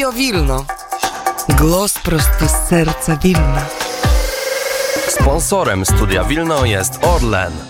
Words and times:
Radio 0.00 0.12
Wilno. 0.12 0.64
Głos 1.58 1.98
prosto 1.98 2.48
z 2.48 2.68
serca 2.68 3.16
Wilna. 3.16 3.66
Sponsorem 5.08 5.86
Studia 5.86 6.24
Wilno 6.24 6.64
jest 6.64 7.04
Orlen. 7.04 7.69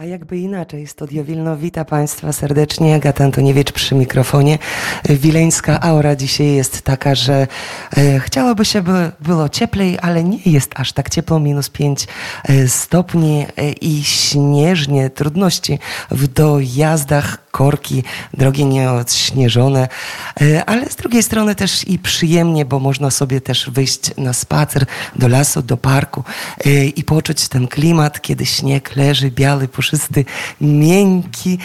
A 0.00 0.04
jakby 0.04 0.38
inaczej, 0.38 0.86
Studio 0.86 1.24
Wilno 1.24 1.56
wita 1.56 1.84
Państwa 1.84 2.32
serdecznie. 2.32 2.94
Agata 2.94 3.24
Antoniewicz 3.24 3.72
przy 3.72 3.94
mikrofonie. 3.94 4.58
Wileńska 5.08 5.80
aura 5.80 6.16
dzisiaj 6.16 6.46
jest 6.46 6.82
taka, 6.82 7.14
że 7.14 7.46
e, 7.96 8.20
chciałoby 8.20 8.64
się 8.64 8.82
by 8.82 9.12
było 9.20 9.48
cieplej, 9.48 9.98
ale 10.02 10.24
nie 10.24 10.38
jest 10.46 10.72
aż 10.74 10.92
tak 10.92 11.10
ciepło, 11.10 11.40
minus 11.40 11.70
5 11.70 12.06
e, 12.44 12.68
stopni 12.68 13.46
e, 13.56 13.72
i 13.72 14.04
śnieżnie, 14.04 15.10
trudności 15.10 15.78
w 16.10 16.26
dojazdach 16.26 17.50
korki, 17.50 18.02
drogi 18.34 18.66
nieodśnieżone, 18.66 19.88
e, 20.40 20.64
ale 20.64 20.90
z 20.90 20.96
drugiej 20.96 21.22
strony 21.22 21.54
też 21.54 21.88
i 21.88 21.98
przyjemnie, 21.98 22.64
bo 22.64 22.78
można 22.78 23.10
sobie 23.10 23.40
też 23.40 23.70
wyjść 23.70 24.16
na 24.16 24.32
spacer 24.32 24.86
do 25.16 25.28
lasu, 25.28 25.62
do 25.62 25.76
parku 25.76 26.24
i 26.96 27.04
poczuć 27.04 27.48
ten 27.48 27.68
klimat, 27.68 28.20
kiedy 28.20 28.46
śnieg 28.46 28.96
leży 28.96 29.30
biały, 29.30 29.68
puszysty, 29.90 30.24
miękki, 30.60 31.58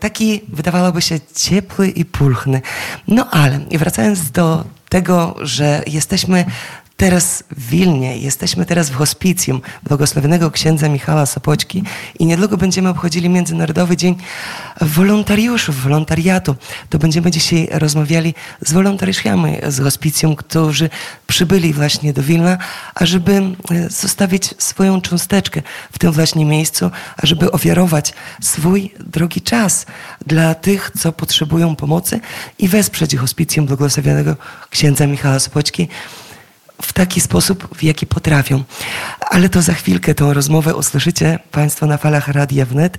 taki 0.00 0.40
wydawałoby 0.48 1.02
się 1.02 1.20
ciepły 1.34 1.88
i 1.88 2.04
pulchny. 2.04 2.60
No 3.08 3.30
ale 3.30 3.60
wracając 3.70 4.30
do 4.30 4.64
tego, 4.88 5.36
że 5.40 5.82
jesteśmy 5.86 6.44
teraz 7.02 7.44
w 7.50 7.68
Wilnie, 7.68 8.16
jesteśmy 8.16 8.66
teraz 8.66 8.90
w 8.90 8.94
hospicjum 8.94 9.60
błogosławionego 9.82 10.50
księdza 10.50 10.88
Michała 10.88 11.26
Sopoćki 11.26 11.82
i 12.18 12.26
niedługo 12.26 12.56
będziemy 12.56 12.88
obchodzili 12.88 13.28
Międzynarodowy 13.28 13.96
Dzień 13.96 14.16
Wolontariuszów, 14.80 15.82
wolontariatu. 15.82 16.54
To 16.90 16.98
będziemy 16.98 17.30
dzisiaj 17.30 17.68
rozmawiali 17.72 18.34
z 18.60 18.72
wolontariuszami 18.72 19.56
z 19.68 19.80
hospicjum, 19.80 20.36
którzy 20.36 20.90
przybyli 21.26 21.72
właśnie 21.72 22.12
do 22.12 22.22
Wilna, 22.22 22.58
ażeby 22.94 23.32
e, 23.32 23.90
zostawić 23.90 24.54
swoją 24.58 25.00
cząsteczkę 25.00 25.62
w 25.92 25.98
tym 25.98 26.12
właśnie 26.12 26.44
miejscu, 26.44 26.90
ażeby 27.16 27.52
ofiarować 27.52 28.14
swój 28.40 28.94
drogi 29.00 29.40
czas 29.40 29.86
dla 30.26 30.54
tych, 30.54 30.90
co 30.98 31.12
potrzebują 31.12 31.76
pomocy 31.76 32.20
i 32.58 32.68
wesprzeć 32.68 33.16
hospicjum 33.16 33.66
błogosławionego 33.66 34.36
księdza 34.70 35.06
Michała 35.06 35.38
Sopoćki 35.38 35.88
w 36.86 36.92
taki 36.92 37.20
sposób, 37.20 37.68
w 37.76 37.82
jaki 37.82 38.06
potrafią. 38.06 38.64
Ale 39.20 39.48
to 39.48 39.62
za 39.62 39.72
chwilkę 39.72 40.14
tą 40.14 40.32
rozmowę 40.32 40.74
usłyszycie 40.74 41.38
Państwo 41.50 41.86
na 41.86 41.96
falach 41.96 42.28
Radia 42.28 42.66
Wnet. 42.66 42.98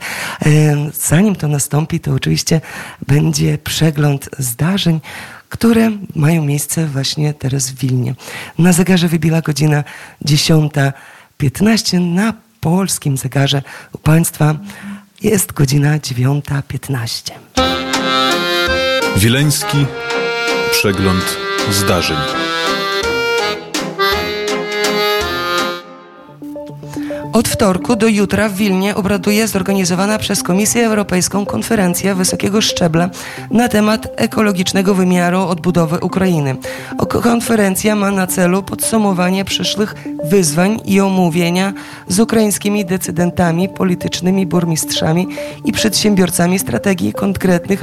Zanim 0.94 1.36
to 1.36 1.48
nastąpi, 1.48 2.00
to 2.00 2.12
oczywiście 2.12 2.62
będzie 3.08 3.58
przegląd 3.58 4.30
zdarzeń, 4.40 5.02
które 5.50 5.92
mają 6.16 6.46
miejsce 6.46 6.88
właśnie 6.88 7.34
teraz 7.34 7.70
w 7.70 7.76
Wilnie. 7.78 8.16
Na 8.58 8.74
zegarze 8.74 9.08
wybiła 9.08 9.42
godzina 9.42 9.84
10.15. 10.26 12.02
Na 12.02 12.34
polskim 12.62 13.18
zegarze 13.18 13.62
u 13.94 13.98
Państwa 13.98 14.56
jest 15.22 15.54
godzina 15.54 15.98
9.15. 15.98 17.32
Wileński 19.18 19.86
przegląd 20.72 21.38
zdarzeń. 21.72 22.43
Od 27.34 27.48
wtorku 27.48 27.96
do 27.96 28.08
jutra 28.08 28.50
w 28.50 28.54
Wilnie 28.54 28.96
obraduje 28.96 29.48
zorganizowana 29.48 30.18
przez 30.18 30.44
Komisję 30.44 30.86
Europejską 30.86 31.46
konferencja 31.46 32.16
wysokiego 32.16 32.62
szczebla 32.62 33.10
na 33.52 33.70
temat 33.70 34.08
ekologicznego 34.16 34.96
wymiaru 34.96 35.42
odbudowy 35.42 36.00
Ukrainy. 36.00 36.56
Konferencja 37.08 37.96
ma 37.96 38.12
na 38.12 38.28
celu 38.28 38.64
podsumowanie 38.64 39.46
przyszłych 39.46 39.96
wyzwań 40.24 40.80
i 40.86 41.00
omówienia 41.00 41.74
z 42.08 42.20
ukraińskimi 42.20 42.86
decydentami, 42.86 43.70
politycznymi 43.70 44.46
burmistrzami 44.46 45.28
i 45.66 45.72
przedsiębiorcami 45.72 46.60
strategii 46.60 47.14
konkretnych 47.14 47.82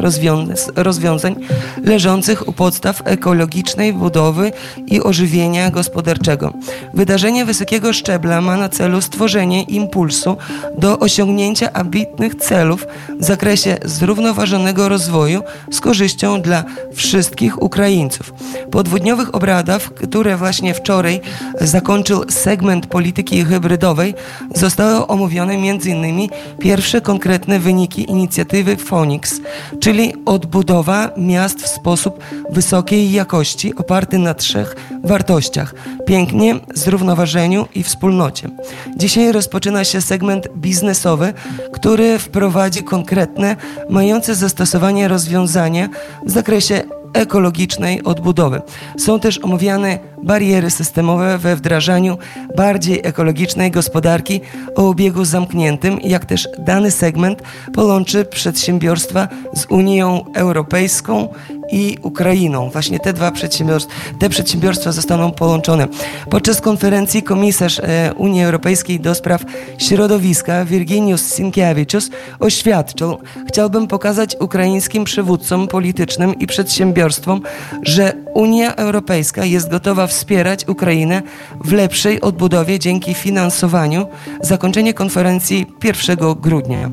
rozwiązań 0.76 1.36
leżących 1.84 2.48
u 2.48 2.52
podstaw 2.52 3.02
ekologicznej 3.04 3.92
budowy 3.92 4.52
i 4.86 5.02
ożywienia 5.02 5.70
gospodarczego. 5.70 6.52
Wydarzenie 6.94 7.44
wysokiego 7.44 7.92
szczebla 7.92 8.40
ma 8.40 8.56
na 8.56 8.68
celu 8.68 8.89
stworzenie 8.96 9.20
stworzenie 9.20 9.62
impulsu 9.62 10.36
do 10.78 10.98
osiągnięcia 10.98 11.72
ambitnych 11.72 12.34
celów 12.34 12.86
w 13.20 13.24
zakresie 13.24 13.76
zrównoważonego 13.84 14.88
rozwoju 14.88 15.42
z 15.70 15.80
korzyścią 15.80 16.42
dla 16.42 16.64
wszystkich 16.94 17.62
Ukraińców. 17.62 18.32
Po 18.70 18.82
dwudniowych 18.82 19.34
obradach, 19.34 19.94
które 19.94 20.36
właśnie 20.36 20.74
wczoraj 20.74 21.20
zakończył 21.60 22.24
segment 22.28 22.86
polityki 22.86 23.44
hybrydowej, 23.44 24.14
zostały 24.54 25.06
omówione 25.06 25.54
m.in. 25.54 26.28
pierwsze 26.58 27.00
konkretne 27.00 27.58
wyniki 27.58 28.10
inicjatywy 28.10 28.76
Phoenix, 28.76 29.40
czyli 29.80 30.14
odbudowa 30.26 31.10
miast 31.16 31.62
w 31.62 31.68
sposób 31.68 32.24
wysokiej 32.50 33.12
jakości 33.12 33.74
oparty 33.74 34.18
na 34.18 34.34
trzech 34.34 34.76
wartościach: 35.04 35.74
pięknie, 36.10 36.60
zrównoważeniu 36.74 37.66
i 37.74 37.82
wspólnocie. 37.82 38.48
Dzisiaj 38.96 39.32
rozpoczyna 39.32 39.84
się 39.84 40.00
segment 40.00 40.48
biznesowy, 40.56 41.32
który 41.72 42.18
wprowadzi 42.18 42.82
konkretne, 42.82 43.56
mające 43.90 44.34
zastosowanie 44.34 45.08
rozwiązania 45.08 45.88
w 46.26 46.30
zakresie 46.30 46.82
ekologicznej 47.12 48.02
odbudowy. 48.02 48.62
Są 48.98 49.20
też 49.20 49.38
omawiane 49.38 49.98
bariery 50.22 50.70
systemowe 50.70 51.38
we 51.38 51.56
wdrażaniu 51.56 52.18
bardziej 52.56 53.00
ekologicznej 53.02 53.70
gospodarki 53.70 54.40
o 54.76 54.88
obiegu 54.88 55.24
zamkniętym, 55.24 55.98
jak 56.02 56.24
też 56.24 56.48
dany 56.58 56.90
segment 56.90 57.42
połączy 57.72 58.24
przedsiębiorstwa 58.24 59.28
z 59.54 59.66
Unią 59.68 60.24
Europejską 60.34 61.28
i 61.72 61.98
Ukrainą. 62.02 62.70
Właśnie 62.70 63.00
te 63.00 63.12
dwa 63.12 63.30
przedsiębiorstwa, 63.30 63.94
te 64.18 64.28
przedsiębiorstwa 64.28 64.92
zostaną 64.92 65.32
połączone. 65.32 65.88
Podczas 66.30 66.60
konferencji 66.60 67.22
komisarz 67.22 67.78
e, 67.78 68.14
Unii 68.16 68.44
Europejskiej 68.44 69.00
do 69.00 69.14
spraw 69.14 69.44
środowiska 69.78 70.64
Virginius 70.64 71.22
Sinkiewiczus 71.22 72.10
oświadczył, 72.40 73.18
chciałbym 73.48 73.86
pokazać 73.86 74.36
ukraińskim 74.40 75.04
przywódcom 75.04 75.68
politycznym 75.68 76.38
i 76.38 76.46
przedsiębiorstwom, 76.46 77.40
że 77.82 78.12
Unia 78.34 78.76
Europejska 78.76 79.44
jest 79.44 79.70
gotowa 79.70 80.06
wspierać 80.06 80.68
Ukrainę 80.68 81.22
w 81.64 81.72
lepszej 81.72 82.20
odbudowie 82.20 82.78
dzięki 82.78 83.14
finansowaniu. 83.14 84.06
Zakończenie 84.40 84.94
konferencji 84.94 85.66
1 85.84 86.16
grudnia. 86.40 86.90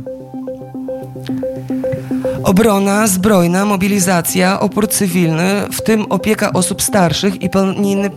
Obrona 2.48 3.08
zbrojna, 3.08 3.66
mobilizacja, 3.66 4.60
opór 4.60 4.88
cywilny, 4.90 5.62
w 5.72 5.82
tym 5.82 6.06
opieka 6.10 6.54
osób 6.54 6.82
starszych 6.82 7.42
i 7.42 7.50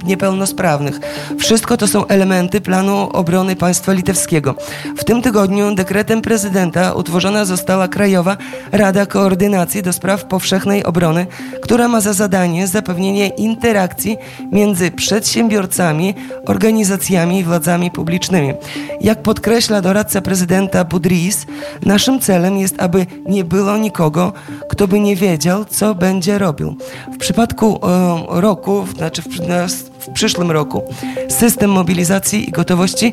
niepełnosprawnych. 0.04 1.00
Wszystko 1.38 1.76
to 1.76 1.88
są 1.88 2.06
elementy 2.06 2.60
planu 2.60 3.08
obrony 3.12 3.56
państwa 3.56 3.92
litewskiego. 3.92 4.54
W 4.96 5.04
tym 5.04 5.22
tygodniu 5.22 5.74
dekretem 5.74 6.22
prezydenta 6.22 6.92
utworzona 6.92 7.44
została 7.44 7.88
Krajowa 7.88 8.36
Rada 8.72 9.06
Koordynacji 9.06 9.82
do 9.82 9.92
Spraw 9.92 10.24
Powszechnej 10.24 10.84
Obrony, 10.84 11.26
która 11.62 11.88
ma 11.88 12.00
za 12.00 12.12
zadanie 12.12 12.66
zapewnienie 12.66 13.28
interakcji 13.28 14.16
między 14.52 14.90
przedsiębiorcami, 14.90 16.14
organizacjami 16.46 17.38
i 17.38 17.44
władzami 17.44 17.90
publicznymi. 17.90 18.52
Jak 19.00 19.22
podkreśla 19.22 19.80
doradca 19.80 20.20
prezydenta 20.20 20.84
Budris, 20.84 21.46
naszym 21.82 22.20
celem 22.20 22.58
jest, 22.58 22.74
aby 22.82 23.06
nie 23.26 23.44
było 23.44 23.76
nikogo, 23.76 24.19
nikogo, 24.20 24.32
kto 24.68 24.88
by 24.88 25.00
nie 25.00 25.16
wiedział, 25.16 25.64
co 25.64 25.94
będzie 25.94 26.38
robił. 26.38 26.76
W 27.14 27.18
przypadku 27.18 27.80
e, 27.82 28.40
roku, 28.40 28.86
znaczy 28.96 29.22
w, 29.22 29.28
w, 29.98 30.10
przyszłym 30.12 30.50
roku, 30.50 30.82
system 31.28 31.70
mobilizacji 31.70 32.48
i 32.48 32.52
gotowości, 32.52 33.12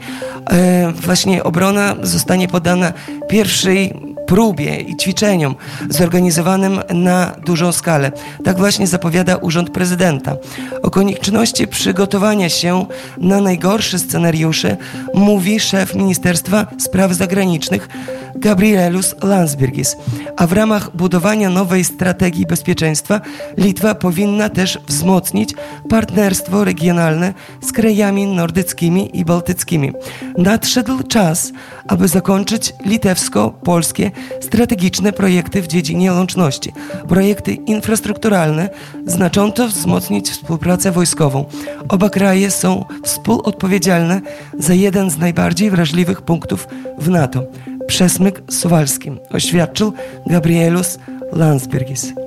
e, 0.49 0.91
właśnie 0.91 1.43
obrona 1.43 1.95
zostanie 2.01 2.47
podana 2.47 2.93
pierwszej 3.29 3.93
próbie 4.27 4.81
i 4.81 4.95
ćwiczeniom 4.97 5.55
zorganizowanym 5.89 6.79
na 6.93 7.35
dużą 7.45 7.71
skalę. 7.71 8.11
Tak 8.43 8.57
właśnie 8.57 8.87
zapowiada 8.87 9.35
Urząd 9.35 9.69
Prezydenta. 9.69 10.35
O 10.83 10.89
konieczności 10.89 11.67
przygotowania 11.67 12.49
się 12.49 12.85
na 13.17 13.41
najgorsze 13.41 13.99
scenariusze 13.99 14.77
mówi 15.13 15.59
szef 15.59 15.95
Ministerstwa 15.95 16.67
Spraw 16.77 17.13
Zagranicznych 17.13 17.89
Gabrielus 18.35 19.15
Landsbergis. 19.23 19.97
A 20.37 20.47
w 20.47 20.53
ramach 20.53 20.95
budowania 20.95 21.49
nowej 21.49 21.83
strategii 21.83 22.45
bezpieczeństwa 22.45 23.21
Litwa 23.57 23.95
powinna 23.95 24.49
też 24.49 24.79
wzmocnić 24.87 25.53
partnerstwo 25.89 26.63
regionalne 26.63 27.33
z 27.61 27.71
krajami 27.71 28.25
nordyckimi 28.25 29.17
i 29.19 29.25
bałtyckimi. 29.25 29.91
Nadszedł 30.37 31.03
czas, 31.03 31.51
aby 31.87 32.07
zakończyć 32.07 32.73
litewsko-polskie 32.85 34.11
strategiczne 34.41 35.13
projekty 35.13 35.61
w 35.61 35.67
dziedzinie 35.67 36.11
łączności, 36.11 36.73
projekty 37.07 37.53
infrastrukturalne, 37.53 38.69
znacząco 39.05 39.67
wzmocnić 39.67 40.29
współpracę 40.29 40.91
wojskową. 40.91 41.45
Oba 41.89 42.09
kraje 42.09 42.51
są 42.51 42.85
współodpowiedzialne 43.03 44.21
za 44.59 44.73
jeden 44.73 45.09
z 45.09 45.17
najbardziej 45.17 45.71
wrażliwych 45.71 46.21
punktów 46.21 46.67
w 46.97 47.09
NATO 47.09 47.43
przesmyk 47.87 48.41
suwalski, 48.51 49.11
oświadczył 49.29 49.93
Gabrielus 50.25 50.99
Landsbergis. 51.31 52.26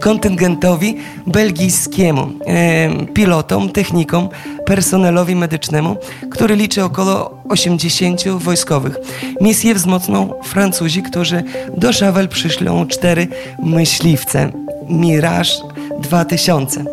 kontyngentowi 0.00 0.96
belgijskiemu, 1.26 2.28
e, 2.46 3.06
pilotom, 3.06 3.68
technikom, 3.68 4.28
personelowi 4.66 5.36
medycznemu, 5.36 5.96
który 6.30 6.56
liczy 6.56 6.84
około 6.84 7.39
80 7.50 8.28
wojskowych. 8.28 8.96
Misję 9.40 9.74
wzmocną 9.74 10.34
Francuzi, 10.44 11.02
którzy 11.02 11.42
do 11.76 11.92
Szawel 11.92 12.28
przyślą 12.28 12.86
cztery 12.86 13.28
myśliwce 13.62 14.52
Mirage 14.88 15.50
2000. 16.00 16.84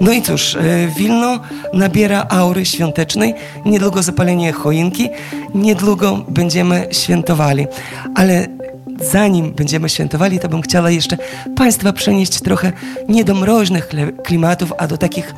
No 0.00 0.12
i 0.12 0.22
cóż, 0.22 0.56
e, 0.56 0.88
Wilno 0.96 1.40
nabiera 1.72 2.26
aury 2.28 2.66
świątecznej, 2.66 3.34
niedługo 3.64 4.02
zapalenie 4.02 4.52
choinki, 4.52 5.08
niedługo 5.54 6.24
będziemy 6.28 6.86
świętowali. 6.90 7.66
Ale 8.14 8.46
zanim 9.12 9.52
będziemy 9.52 9.88
świętowali, 9.88 10.38
to 10.38 10.48
bym 10.48 10.62
chciała 10.62 10.90
jeszcze 10.90 11.16
Państwa 11.56 11.92
przenieść 11.92 12.40
trochę 12.40 12.72
nie 13.08 13.24
do 13.24 13.34
mroźnych 13.34 13.88
klimatów, 14.24 14.72
a 14.78 14.86
do 14.86 14.98
takich 14.98 15.34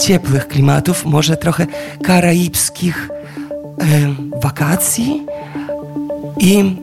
ciepłych 0.00 0.48
klimatów, 0.48 1.04
może 1.04 1.36
trochę 1.36 1.66
karaibskich 2.02 3.10
wakacji. 4.42 5.26
I 6.38 6.76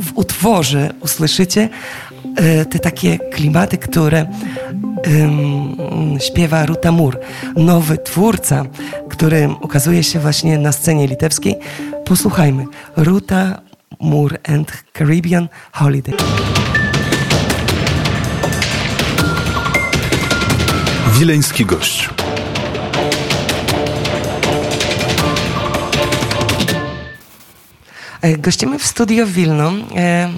w 0.00 0.12
utworze 0.14 0.94
usłyszycie 1.00 1.68
e, 2.36 2.64
te 2.64 2.78
takie 2.78 3.18
klimaty, 3.18 3.78
które 3.78 4.26
śpiewa 6.18 6.66
Ruta 6.66 6.92
Mur, 6.92 7.18
nowy 7.56 7.98
twórca, 7.98 8.64
który 9.08 9.48
ukazuje 9.60 10.02
się 10.02 10.20
właśnie 10.20 10.58
na 10.58 10.72
scenie 10.72 11.06
litewskiej. 11.06 11.56
Posłuchajmy. 12.04 12.64
Ruta 12.96 13.60
Mur 14.00 14.38
and 14.48 14.72
Caribbean 14.98 15.48
Holiday. 15.72 16.14
Wileński 21.18 21.66
gość. 21.66 22.10
Gościmy 28.32 28.78
w 28.78 28.86
studio 28.86 29.26
Wilno 29.26 29.72
e, 29.96 30.32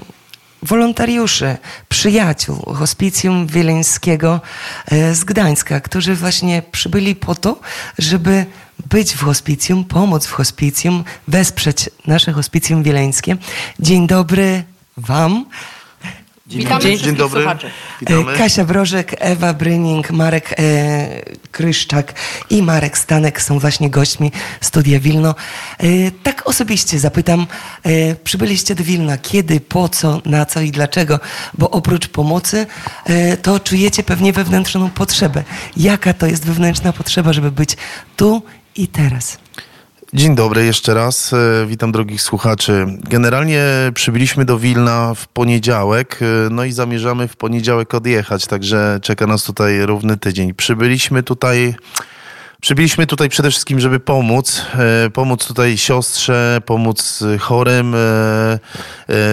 wolontariuszy, 0.62 1.56
przyjaciół 1.88 2.56
hospicjum 2.56 3.46
wileńskiego 3.46 4.40
e, 4.86 5.14
z 5.14 5.24
Gdańska, 5.24 5.80
którzy 5.80 6.14
właśnie 6.14 6.62
przybyli 6.72 7.14
po 7.14 7.34
to, 7.34 7.60
żeby 7.98 8.46
być 8.90 9.14
w 9.14 9.22
hospicjum, 9.22 9.84
pomóc 9.84 10.26
w 10.26 10.32
hospicjum, 10.32 11.04
wesprzeć 11.28 11.90
nasze 12.06 12.32
hospicjum 12.32 12.82
wileńskie. 12.82 13.36
Dzień 13.80 14.06
dobry 14.06 14.64
Wam. 14.96 15.46
Dzień, 16.48 16.60
Witamy 16.60 16.80
dzień, 16.80 16.98
dzień 16.98 17.16
dobry. 17.16 17.40
Słuchaczy. 17.42 17.70
Witamy. 18.00 18.32
E, 18.32 18.36
Kasia 18.36 18.64
Brożek, 18.64 19.16
Ewa 19.18 19.54
Bryning, 19.54 20.10
Marek 20.10 20.54
e, 20.58 21.22
Kryszczak 21.50 22.14
i 22.50 22.62
Marek 22.62 22.98
Stanek 22.98 23.42
są 23.42 23.58
właśnie 23.58 23.90
gośćmi 23.90 24.32
Studia 24.60 25.00
Wilno. 25.00 25.34
E, 25.78 25.84
tak 26.22 26.48
osobiście 26.48 26.98
zapytam, 26.98 27.46
e, 27.82 28.14
przybyliście 28.14 28.74
do 28.74 28.84
Wilna 28.84 29.18
kiedy, 29.18 29.60
po 29.60 29.88
co, 29.88 30.22
na 30.24 30.46
co 30.46 30.60
i 30.60 30.70
dlaczego? 30.70 31.20
Bo 31.58 31.70
oprócz 31.70 32.08
pomocy 32.08 32.66
e, 33.04 33.36
to 33.36 33.60
czujecie 33.60 34.02
pewnie 34.02 34.32
wewnętrzną 34.32 34.90
potrzebę. 34.90 35.44
Jaka 35.76 36.14
to 36.14 36.26
jest 36.26 36.46
wewnętrzna 36.46 36.92
potrzeba, 36.92 37.32
żeby 37.32 37.50
być 37.52 37.76
tu 38.16 38.42
i 38.76 38.88
teraz? 38.88 39.38
Dzień 40.14 40.34
dobry 40.34 40.64
jeszcze 40.64 40.94
raz. 40.94 41.32
E, 41.32 41.66
witam 41.66 41.92
drogich 41.92 42.22
słuchaczy. 42.22 42.86
Generalnie 43.02 43.64
przybyliśmy 43.94 44.44
do 44.44 44.58
Wilna 44.58 45.14
w 45.14 45.28
poniedziałek, 45.28 46.18
e, 46.22 46.24
no 46.50 46.64
i 46.64 46.72
zamierzamy 46.72 47.28
w 47.28 47.36
poniedziałek 47.36 47.94
odjechać, 47.94 48.46
także 48.46 48.98
czeka 49.02 49.26
nas 49.26 49.44
tutaj 49.44 49.86
równy 49.86 50.16
tydzień. 50.16 50.54
Przybyliśmy 50.54 51.22
tutaj. 51.22 51.74
Przybyliśmy 52.60 53.06
tutaj 53.06 53.28
przede 53.28 53.50
wszystkim, 53.50 53.80
żeby 53.80 54.00
pomóc, 54.00 54.62
e, 54.74 55.10
pomóc 55.10 55.46
tutaj 55.46 55.78
siostrze, 55.78 56.60
pomóc 56.66 57.24
chorym, 57.40 57.94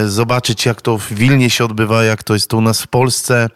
zobaczyć 0.06 0.66
jak 0.66 0.82
to 0.82 0.98
w 0.98 1.14
Wilnie 1.14 1.50
się 1.50 1.66
odbywa, 1.66 2.04
jak 2.04 2.24
to 2.24 2.34
jest 2.34 2.50
tu 2.50 2.58
u 2.58 2.62
nas 2.62 2.82
w 2.82 2.88
Polsce. 2.88 3.50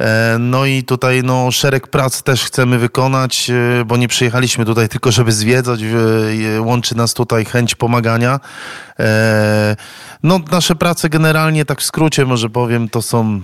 E, 0.00 0.36
no 0.40 0.66
i 0.66 0.82
tutaj 0.82 1.22
no, 1.22 1.50
szereg 1.50 1.86
prac 1.86 2.22
też 2.22 2.44
chcemy 2.44 2.78
wykonać, 2.78 3.50
e, 3.50 3.84
bo 3.84 3.96
nie 3.96 4.08
przyjechaliśmy 4.08 4.64
tutaj 4.64 4.88
tylko, 4.88 5.12
żeby 5.12 5.32
zwiedzać. 5.32 5.80
Łączy 6.60 6.96
nas 6.96 7.14
tutaj 7.14 7.44
chęć 7.44 7.74
pomagania. 7.74 8.40
E, 8.98 9.76
no, 10.22 10.40
nasze 10.50 10.76
prace 10.76 11.08
generalnie, 11.08 11.64
tak 11.64 11.80
w 11.80 11.84
skrócie 11.84 12.26
może 12.26 12.50
powiem, 12.50 12.88
to 12.88 13.02
są 13.02 13.40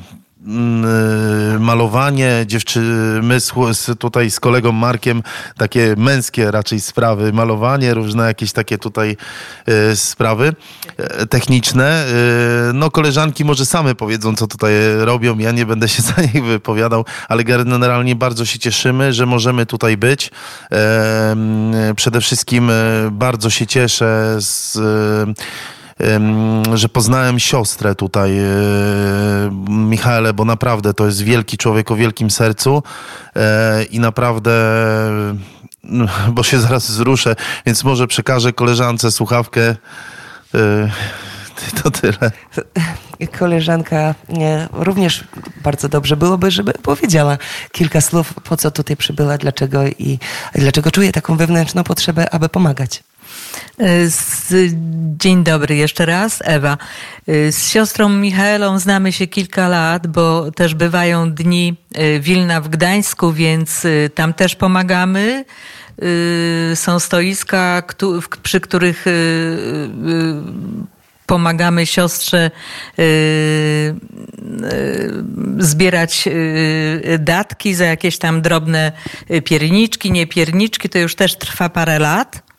malowanie, 1.60 2.44
dziewczy, 2.46 2.80
my 3.22 3.40
z, 3.40 3.52
tutaj 3.98 4.30
z 4.30 4.40
kolegą 4.40 4.72
Markiem 4.72 5.22
takie 5.56 5.94
męskie 5.98 6.50
raczej 6.50 6.80
sprawy, 6.80 7.32
malowanie, 7.32 7.94
różne 7.94 8.26
jakieś 8.26 8.52
takie 8.52 8.78
tutaj 8.78 9.16
y, 9.92 9.96
sprawy 9.96 10.52
y, 11.22 11.26
techniczne. 11.26 12.06
Y, 12.70 12.72
no 12.72 12.90
koleżanki 12.90 13.44
może 13.44 13.66
same 13.66 13.94
powiedzą, 13.94 14.36
co 14.36 14.46
tutaj 14.46 14.72
robią, 14.98 15.38
ja 15.38 15.50
nie 15.50 15.66
będę 15.66 15.88
się 15.88 16.02
za 16.16 16.22
nich 16.22 16.44
wypowiadał, 16.44 17.04
ale 17.28 17.44
generalnie 17.44 18.14
bardzo 18.14 18.44
się 18.44 18.58
cieszymy, 18.58 19.12
że 19.12 19.26
możemy 19.26 19.66
tutaj 19.66 19.96
być. 19.96 20.30
Przede 21.96 22.20
wszystkim 22.20 22.70
bardzo 23.10 23.50
się 23.50 23.66
cieszę 23.66 24.36
z 24.38 24.78
że 26.74 26.88
poznałem 26.88 27.38
siostrę 27.38 27.94
tutaj, 27.94 28.38
e, 28.38 28.44
Michaele, 29.68 30.32
bo 30.32 30.44
naprawdę 30.44 30.94
to 30.94 31.06
jest 31.06 31.22
wielki 31.22 31.58
człowiek 31.58 31.90
o 31.90 31.96
wielkim 31.96 32.30
sercu 32.30 32.82
e, 33.36 33.84
i 33.84 34.00
naprawdę 34.00 34.52
bo 36.34 36.42
się 36.42 36.60
zaraz 36.60 36.90
wzruszę, 36.90 37.36
więc 37.66 37.84
może 37.84 38.06
przekażę 38.06 38.52
koleżance 38.52 39.10
słuchawkę. 39.10 39.76
E, 40.54 40.90
to 41.82 41.90
tyle. 41.90 42.30
Koleżanka 43.38 44.14
nie, 44.28 44.68
również 44.72 45.24
bardzo 45.62 45.88
dobrze 45.88 46.16
byłoby, 46.16 46.50
żeby 46.50 46.72
powiedziała 46.72 47.38
kilka 47.72 48.00
słów, 48.00 48.34
po 48.34 48.56
co 48.56 48.70
tutaj 48.70 48.96
przybyła, 48.96 49.38
dlaczego 49.38 49.86
i 49.86 50.18
dlaczego 50.54 50.90
czuje 50.90 51.12
taką 51.12 51.36
wewnętrzną 51.36 51.84
potrzebę, 51.84 52.34
aby 52.34 52.48
pomagać. 52.48 53.02
Dzień 55.18 55.44
dobry 55.44 55.76
jeszcze 55.76 56.06
raz, 56.06 56.42
Ewa. 56.44 56.78
Z 57.26 57.68
siostrą 57.70 58.08
Michaelą 58.08 58.78
znamy 58.78 59.12
się 59.12 59.26
kilka 59.26 59.68
lat, 59.68 60.06
bo 60.06 60.50
też 60.50 60.74
bywają 60.74 61.32
dni 61.32 61.76
e, 61.94 62.20
Wilna 62.20 62.60
w 62.60 62.68
Gdańsku, 62.68 63.32
więc 63.32 63.84
e, 63.84 64.10
tam 64.10 64.34
też 64.34 64.54
pomagamy. 64.54 65.44
E, 66.72 66.76
są 66.76 67.00
stoiska, 67.00 67.82
przy 68.42 68.60
których 68.60 69.04
pomagamy 71.26 71.86
siostrze 71.86 72.50
zbierać 75.58 76.28
datki 77.18 77.74
za 77.74 77.84
jakieś 77.84 78.18
tam 78.18 78.42
drobne 78.42 78.92
pierniczki, 79.44 80.12
nie 80.12 80.26
pierniczki, 80.26 80.88
to 80.88 80.98
już 80.98 81.14
też 81.14 81.38
trwa 81.38 81.68
parę 81.68 81.98
lat. 81.98 82.53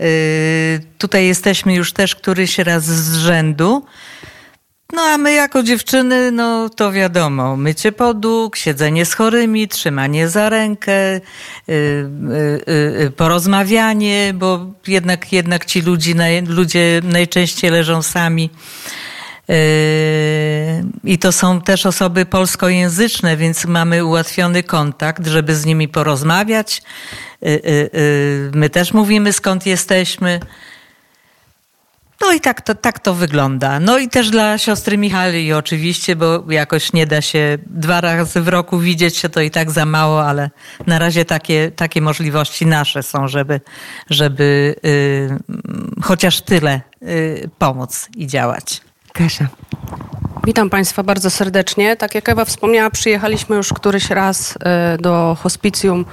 Y, 0.00 0.80
tutaj 0.98 1.26
jesteśmy 1.26 1.74
już 1.74 1.92
też 1.92 2.14
któryś 2.14 2.58
raz 2.58 2.84
z 2.84 3.16
rzędu. 3.16 3.84
No 4.92 5.02
a 5.02 5.18
my 5.18 5.32
jako 5.32 5.62
dziewczyny, 5.62 6.30
no 6.32 6.68
to 6.68 6.92
wiadomo, 6.92 7.56
mycie 7.56 7.92
podłóg, 7.92 8.56
siedzenie 8.56 9.06
z 9.06 9.14
chorymi, 9.14 9.68
trzymanie 9.68 10.28
za 10.28 10.48
rękę, 10.48 11.12
yy, 11.12 11.20
yy, 11.66 12.64
yy, 12.98 13.10
porozmawianie, 13.10 14.32
bo 14.34 14.66
jednak, 14.86 15.32
jednak 15.32 15.64
ci 15.64 15.82
ludzi, 15.82 16.14
ludzie 16.46 17.00
najczęściej 17.04 17.70
leżą 17.70 18.02
sami. 18.02 18.50
I 21.04 21.18
to 21.18 21.32
są 21.32 21.60
też 21.60 21.86
osoby 21.86 22.26
polskojęzyczne, 22.26 23.36
więc 23.36 23.64
mamy 23.64 24.04
ułatwiony 24.04 24.62
kontakt, 24.62 25.26
żeby 25.26 25.56
z 25.56 25.64
nimi 25.64 25.88
porozmawiać. 25.88 26.82
My 28.52 28.70
też 28.70 28.92
mówimy 28.92 29.32
skąd 29.32 29.66
jesteśmy. 29.66 30.40
No 32.20 32.32
i 32.32 32.40
tak 32.40 32.60
to, 32.60 32.74
tak 32.74 32.98
to 32.98 33.14
wygląda. 33.14 33.80
No 33.80 33.98
i 33.98 34.08
też 34.08 34.30
dla 34.30 34.58
siostry 34.58 34.98
Michali 34.98 35.52
oczywiście, 35.52 36.16
bo 36.16 36.44
jakoś 36.50 36.92
nie 36.92 37.06
da 37.06 37.20
się 37.20 37.58
dwa 37.66 38.00
razy 38.00 38.40
w 38.40 38.48
roku 38.48 38.78
widzieć 38.78 39.16
się, 39.16 39.28
to 39.28 39.40
i 39.40 39.50
tak 39.50 39.70
za 39.70 39.86
mało, 39.86 40.24
ale 40.24 40.50
na 40.86 40.98
razie 40.98 41.24
takie, 41.24 41.70
takie 41.76 42.00
możliwości 42.00 42.66
nasze 42.66 43.02
są, 43.02 43.28
żeby, 43.28 43.60
żeby 44.10 44.74
chociaż 46.02 46.40
tyle 46.40 46.80
pomóc 47.58 48.08
i 48.16 48.26
działać. 48.26 48.85
Kasia. 49.18 49.46
Witam 50.44 50.70
Państwa 50.70 51.02
bardzo 51.02 51.30
serdecznie. 51.30 51.96
Tak 51.96 52.14
jak 52.14 52.28
Ewa 52.28 52.44
wspomniała, 52.44 52.90
przyjechaliśmy 52.90 53.56
już 53.56 53.72
któryś 53.72 54.10
raz 54.10 54.56
y, 54.56 54.58
do 55.02 55.36
hospicjum 55.40 56.04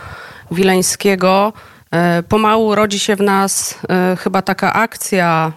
wileńskiego. 0.52 1.54
Y, 2.20 2.24
pomału 2.24 2.76
rodzi 2.76 3.00
się 3.00 3.16
w 3.16 3.22
nas 3.22 3.80
y, 4.14 4.18
chyba 4.18 4.42
taka 4.42 4.74
akcja, 4.74 5.52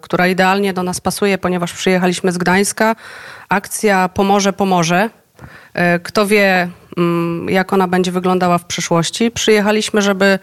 która 0.00 0.26
idealnie 0.26 0.72
do 0.72 0.82
nas 0.82 1.00
pasuje, 1.00 1.38
ponieważ 1.38 1.72
przyjechaliśmy 1.72 2.32
z 2.32 2.38
Gdańska. 2.38 2.96
Akcja 3.48 4.08
Pomoże, 4.08 4.52
pomoże. 4.52 5.10
Kto 6.02 6.26
wie, 6.26 6.68
mm, 6.96 7.48
jak 7.48 7.72
ona 7.72 7.88
będzie 7.88 8.12
wyglądała 8.12 8.58
w 8.58 8.64
przyszłości. 8.64 9.30
Przyjechaliśmy, 9.30 10.02
żeby 10.02 10.38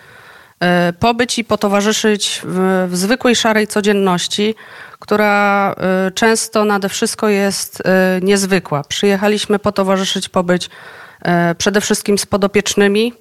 pobyć 0.99 1.39
i 1.39 1.43
potowarzyszyć 1.43 2.41
w, 2.43 2.87
w 2.91 2.97
zwykłej, 2.97 3.35
szarej 3.35 3.67
codzienności, 3.67 4.55
która 4.99 5.75
często 6.15 6.65
nade 6.65 6.89
wszystko 6.89 7.29
jest 7.29 7.83
niezwykła. 8.21 8.83
Przyjechaliśmy 8.83 9.59
potowarzyszyć, 9.59 10.29
pobyć 10.29 10.69
przede 11.57 11.81
wszystkim 11.81 12.17
z 12.17 12.25
podopiecznymi, 12.25 13.13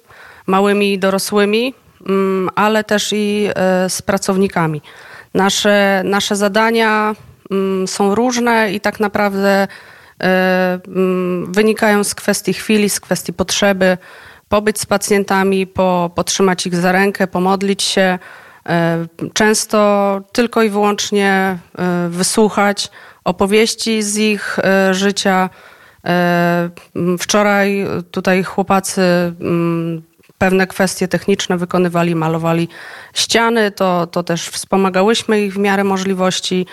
małymi 0.47 0.93
i 0.93 0.99
dorosłymi, 0.99 1.73
mm, 2.07 2.49
ale 2.55 2.83
też 2.83 3.13
i 3.13 3.49
z 3.87 4.01
pracownikami. 4.01 4.81
Nasze, 5.33 6.01
nasze 6.05 6.35
zadania 6.35 7.15
mm, 7.51 7.87
są 7.87 8.15
różne 8.15 8.71
i 8.73 8.79
tak 8.79 8.99
naprawdę 8.99 9.67
mm, 10.19 11.53
wynikają 11.53 12.03
z 12.03 12.15
kwestii 12.15 12.53
chwili, 12.53 12.89
z 12.89 12.99
kwestii 12.99 13.33
potrzeby 13.33 13.97
pobyć 14.49 14.79
z 14.79 14.85
pacjentami, 14.85 15.67
po, 15.67 16.11
potrzymać 16.15 16.67
ich 16.67 16.75
za 16.75 16.91
rękę, 16.91 17.27
pomodlić 17.27 17.83
się, 17.83 18.19
e, 18.69 19.07
często 19.33 20.21
tylko 20.31 20.63
i 20.63 20.69
wyłącznie 20.69 21.57
e, 21.77 22.09
wysłuchać 22.09 22.91
opowieści 23.23 24.03
z 24.03 24.17
ich 24.17 24.59
e, 24.59 24.93
życia. 24.93 25.49
Wczoraj 27.19 27.85
tutaj 28.11 28.43
chłopacy 28.43 29.01
pewne 30.37 30.67
kwestie 30.67 31.07
techniczne 31.07 31.57
wykonywali, 31.57 32.15
malowali 32.15 32.67
ściany, 33.13 33.71
to, 33.71 34.07
to 34.07 34.23
też 34.23 34.47
wspomagałyśmy 34.47 35.41
ich 35.41 35.53
w 35.53 35.57
miarę 35.57 35.83
możliwości. 35.83 36.65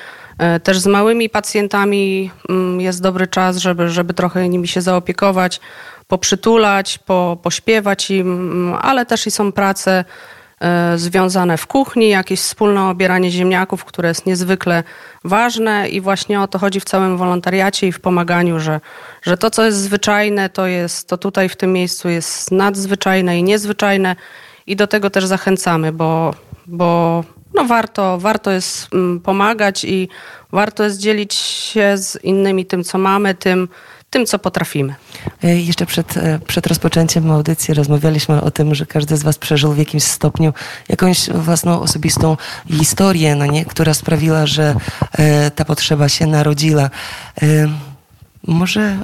Też 0.62 0.78
z 0.78 0.86
małymi 0.86 1.30
pacjentami 1.30 2.30
jest 2.78 3.02
dobry 3.02 3.26
czas, 3.26 3.56
żeby, 3.56 3.88
żeby 3.88 4.14
trochę 4.14 4.48
nimi 4.48 4.68
się 4.68 4.80
zaopiekować 4.80 5.60
poprzytulać, 6.08 6.98
po, 6.98 7.38
pośpiewać 7.42 8.10
im, 8.10 8.74
ale 8.80 9.06
też 9.06 9.26
i 9.26 9.30
są 9.30 9.52
prace 9.52 9.90
e, 9.90 10.04
związane 10.96 11.56
w 11.56 11.66
kuchni, 11.66 12.08
jakieś 12.08 12.40
wspólne 12.40 12.88
obieranie 12.88 13.30
ziemniaków, 13.30 13.84
które 13.84 14.08
jest 14.08 14.26
niezwykle 14.26 14.82
ważne 15.24 15.88
i 15.88 16.00
właśnie 16.00 16.40
o 16.40 16.48
to 16.48 16.58
chodzi 16.58 16.80
w 16.80 16.84
całym 16.84 17.16
wolontariacie 17.16 17.86
i 17.86 17.92
w 17.92 18.00
pomaganiu, 18.00 18.60
że, 18.60 18.80
że 19.22 19.36
to, 19.36 19.50
co 19.50 19.64
jest 19.64 19.78
zwyczajne, 19.78 20.48
to 20.48 20.66
jest, 20.66 21.08
to 21.08 21.18
tutaj 21.18 21.48
w 21.48 21.56
tym 21.56 21.72
miejscu 21.72 22.08
jest 22.08 22.52
nadzwyczajne 22.52 23.38
i 23.38 23.42
niezwyczajne 23.42 24.16
i 24.66 24.76
do 24.76 24.86
tego 24.86 25.10
też 25.10 25.24
zachęcamy, 25.24 25.92
bo, 25.92 26.34
bo 26.66 27.24
no 27.54 27.64
warto, 27.64 28.18
warto 28.18 28.50
jest 28.50 28.94
mm, 28.94 29.20
pomagać 29.20 29.84
i 29.84 30.08
warto 30.52 30.84
jest 30.84 30.98
dzielić 30.98 31.34
się 31.34 31.98
z 31.98 32.24
innymi 32.24 32.66
tym, 32.66 32.84
co 32.84 32.98
mamy, 32.98 33.34
tym, 33.34 33.68
tym, 34.14 34.26
co 34.26 34.38
potrafimy. 34.38 34.94
E, 35.44 35.60
jeszcze 35.60 35.86
przed, 35.86 36.16
e, 36.16 36.38
przed 36.46 36.66
rozpoczęciem 36.66 37.30
audycji 37.30 37.74
rozmawialiśmy 37.74 38.40
o 38.40 38.50
tym, 38.50 38.74
że 38.74 38.86
każdy 38.86 39.16
z 39.16 39.22
Was 39.22 39.38
przeżył 39.38 39.72
w 39.72 39.78
jakimś 39.78 40.02
stopniu 40.02 40.52
jakąś 40.88 41.30
własną 41.30 41.80
osobistą 41.80 42.36
historię, 42.70 43.34
no 43.34 43.46
nie? 43.46 43.64
która 43.64 43.94
sprawiła, 43.94 44.46
że 44.46 44.74
e, 45.12 45.50
ta 45.50 45.64
potrzeba 45.64 46.08
się 46.08 46.26
narodziła. 46.26 46.90
E, 47.42 47.68
może 48.46 48.98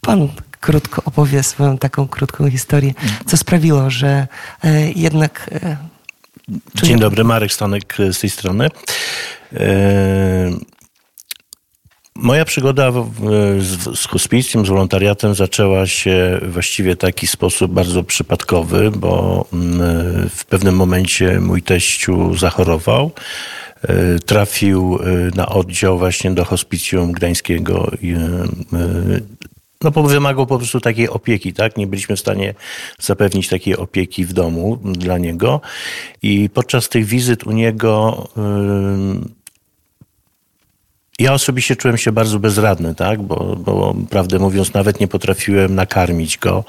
Pan 0.00 0.28
krótko 0.60 1.02
opowie 1.04 1.42
swoją 1.42 1.78
taką 1.78 2.08
krótką 2.08 2.50
historię, 2.50 2.94
co 3.26 3.36
sprawiło, 3.36 3.90
że 3.90 4.26
e, 4.64 4.90
jednak. 4.92 5.50
E, 5.52 5.76
Dzień 6.74 6.98
dobry, 6.98 7.24
Marek 7.24 7.52
Stanek 7.52 7.96
z 8.12 8.18
tej 8.18 8.30
strony. 8.30 8.68
Moja 12.18 12.44
przygoda 12.44 12.92
z, 13.58 13.98
z 13.98 14.06
hospicjum, 14.06 14.66
z 14.66 14.68
wolontariatem 14.68 15.34
zaczęła 15.34 15.86
się 15.86 16.40
właściwie 16.48 16.94
w 16.94 16.98
taki 16.98 17.26
sposób 17.26 17.72
bardzo 17.72 18.02
przypadkowy, 18.02 18.90
bo 18.90 19.44
mm, 19.52 20.28
w 20.28 20.44
pewnym 20.44 20.76
momencie 20.76 21.40
mój 21.40 21.62
teściu 21.62 22.36
zachorował. 22.36 23.10
E, 23.82 24.18
trafił 24.18 24.98
e, 25.02 25.36
na 25.36 25.48
oddział 25.48 25.98
właśnie 25.98 26.30
do 26.30 26.44
hospicjum 26.44 27.12
gdańskiego 27.12 27.92
e, 27.92 29.20
no 29.82 29.90
wymagał 29.90 30.46
po 30.46 30.58
prostu 30.58 30.80
takiej 30.80 31.08
opieki, 31.08 31.52
tak? 31.52 31.76
Nie 31.76 31.86
byliśmy 31.86 32.16
w 32.16 32.20
stanie 32.20 32.54
zapewnić 33.00 33.48
takiej 33.48 33.76
opieki 33.76 34.24
w 34.24 34.32
domu 34.32 34.78
dla 34.84 35.18
niego. 35.18 35.60
I 36.22 36.50
podczas 36.54 36.88
tych 36.88 37.04
wizyt 37.04 37.44
u 37.46 37.52
niego 37.52 38.28
ja 41.18 41.32
osobiście 41.32 41.76
czułem 41.76 41.96
się 41.96 42.12
bardzo 42.12 42.38
bezradny, 42.38 42.94
tak? 42.94 43.22
Bo, 43.22 43.56
bo 43.56 43.94
prawdę 44.10 44.38
mówiąc, 44.38 44.74
nawet 44.74 45.00
nie 45.00 45.08
potrafiłem 45.08 45.74
nakarmić 45.74 46.38
go. 46.38 46.64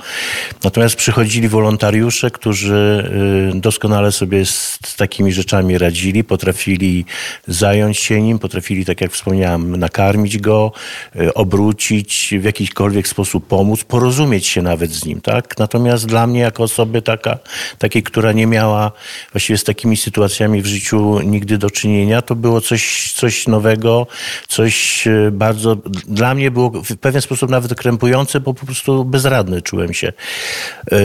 Natomiast 0.64 0.96
przychodzili 0.96 1.48
wolontariusze, 1.48 2.32
którzy 2.32 3.10
y, 3.56 3.60
doskonale 3.60 4.12
sobie 4.12 4.46
z, 4.46 4.80
takimi 4.98 5.34
rzeczami 5.34 5.78
radzili, 5.78 6.24
potrafili 6.24 7.06
zająć 7.48 7.98
się 7.98 8.22
nim, 8.22 8.40
potrafili, 8.40 8.86
tak 8.86 9.02
jak 9.02 9.12
wspomniałem, 9.12 9.76
nakarmić 9.76 10.38
go, 10.38 10.72
y, 11.16 11.34
obrócić, 11.34 12.34
w 12.40 12.44
jakikolwiek 12.44 13.08
sposób 13.08 13.48
pomóc, 13.48 13.84
porozumieć 13.84 14.48
się 14.48 14.62
nawet 14.62 14.92
z 14.92 15.06
nim, 15.06 15.22
tak? 15.22 15.58
Natomiast 15.58 16.06
dla 16.06 16.28
mnie, 16.28 16.40
jako 16.40 16.64
osoby 16.64 17.02
taka, 17.02 17.38
takiej, 17.78 18.04
która 18.04 18.32
nie 18.32 18.48
miała 18.48 18.92
właściwie 19.32 19.58
z 19.58 19.64
takimi 19.64 19.98
sytuacjami 19.98 20.62
w 20.62 20.66
życiu 20.66 21.20
nigdy 21.20 21.58
do 21.58 21.70
czynienia, 21.70 22.22
to 22.22 22.36
było 22.36 22.62
coś, 22.62 23.14
coś 23.16 23.48
nowego, 23.48 24.08
coś 24.48 25.08
e, 25.08 25.32
bardzo, 25.32 25.76
dla 26.08 26.36
mnie 26.36 26.52
było 26.52 26.70
w 26.70 26.98
pewien 26.98 27.22
sposób 27.22 27.50
nawet 27.50 27.76
krępujące, 27.76 28.40
bo 28.40 28.54
po 28.54 28.66
prostu 28.66 29.06
bezradny 29.06 29.62
czułem 29.62 29.94
się. 29.94 30.08
E, 30.08 30.98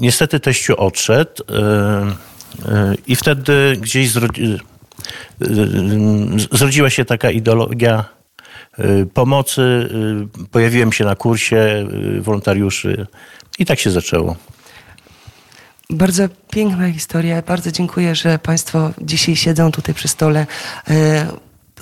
niestety 0.00 0.40
teściu 0.40 0.76
odszedł 0.76 1.42
e, 1.50 2.94
i 3.06 3.16
wtedy 3.16 3.76
gdzieś 3.80 4.10
zrodziła 6.52 6.90
się 6.90 7.04
taka 7.04 7.30
ideologia 7.30 8.04
pomocy. 9.14 9.88
Pojawiłem 10.50 10.92
się 10.92 11.04
na 11.04 11.16
kursie 11.16 11.86
wolontariuszy 12.20 13.06
i 13.58 13.66
tak 13.66 13.78
się 13.78 13.90
zaczęło. 13.90 14.36
Bardzo 15.90 16.28
piękna 16.50 16.92
historia. 16.92 17.42
Bardzo 17.42 17.72
dziękuję, 17.72 18.14
że 18.14 18.38
Państwo 18.38 18.90
dzisiaj 19.00 19.36
siedzą 19.36 19.72
tutaj 19.72 19.94
przy 19.94 20.08
stole 20.08 20.46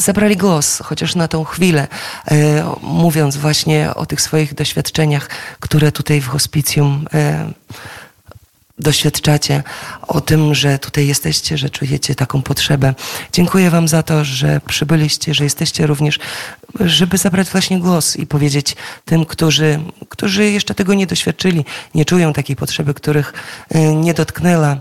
zabrali 0.01 0.37
głos, 0.37 0.79
chociaż 0.85 1.15
na 1.15 1.29
tą 1.29 1.45
chwilę, 1.45 1.89
e, 2.31 2.75
mówiąc 2.83 3.37
właśnie 3.37 3.95
o 3.95 4.07
tych 4.07 4.21
swoich 4.21 4.55
doświadczeniach, 4.55 5.29
które 5.61 5.93
tutaj 5.93 6.21
w 6.21 6.29
hospicjum 6.29 7.07
e, 7.15 7.51
doświadczacie, 8.79 9.63
o 10.03 10.21
tym, 10.21 10.55
że 10.55 10.79
tutaj 10.79 11.07
jesteście, 11.07 11.59
że 11.59 11.71
czujecie 11.71 12.15
taką 12.15 12.43
potrzebę. 12.43 12.95
Dziękuję 13.33 13.71
Wam 13.71 13.89
za 13.89 14.03
to, 14.03 14.25
że 14.25 14.61
przybyliście, 14.67 15.35
że 15.35 15.45
jesteście 15.45 15.87
również, 15.87 16.19
żeby 16.81 17.19
zabrać 17.19 17.49
właśnie 17.49 17.81
głos 17.81 18.17
i 18.17 18.27
powiedzieć 18.27 18.77
tym, 19.05 19.25
którzy, 19.25 19.81
którzy 20.09 20.51
jeszcze 20.51 20.75
tego 20.75 20.95
nie 20.95 21.07
doświadczyli, 21.07 21.65
nie 21.95 22.05
czują 22.05 22.33
takiej 22.33 22.57
potrzeby, 22.57 22.95
których 22.95 23.33
e, 23.69 23.95
nie 23.95 24.15
dotknęła 24.15 24.77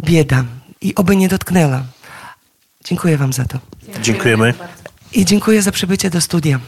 bieda 0.00 0.44
i 0.80 0.94
oby 0.94 1.16
nie 1.16 1.28
dotknęła. 1.28 1.82
Dziękuję 2.88 3.18
Wam 3.18 3.32
za 3.32 3.44
to. 3.44 3.58
Dziękujemy. 4.02 4.54
I 5.12 5.24
dziękuję 5.24 5.62
za 5.62 5.72
przybycie 5.72 6.10
do 6.10 6.20
studia. 6.20 6.58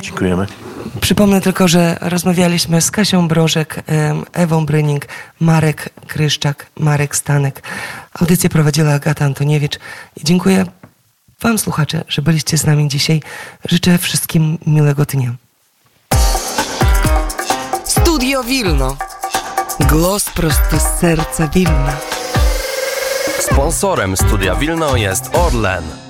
Dziękujemy. 0.00 0.46
Przypomnę 1.00 1.40
tylko, 1.40 1.68
że 1.68 1.96
rozmawialiśmy 2.00 2.80
z 2.80 2.90
Kasią 2.90 3.28
Brożek, 3.28 3.82
Ewą 4.32 4.66
Bryning, 4.66 5.06
Marek 5.40 5.90
Kryszczak, 6.06 6.66
Marek 6.78 7.16
Stanek. 7.16 7.62
Audycję 8.20 8.50
prowadziła 8.50 8.92
Agata 8.92 9.24
Antoniewicz. 9.24 9.78
I 10.16 10.24
dziękuję 10.24 10.66
Wam, 11.40 11.58
słuchacze, 11.58 12.04
że 12.08 12.22
byliście 12.22 12.58
z 12.58 12.66
nami 12.66 12.88
dzisiaj. 12.88 13.22
Życzę 13.68 13.98
wszystkim 13.98 14.58
miłego 14.66 15.04
dnia. 15.04 15.34
Studio 17.84 18.44
Wilno. 18.44 18.96
Głos 19.80 20.24
prosto 20.24 20.78
z 20.78 21.00
serca 21.00 21.48
Wilna. 21.48 22.17
Sponsorem 23.40 24.16
Studia 24.16 24.54
Wilno 24.54 24.96
jest 24.96 25.30
Orlen. 25.34 26.07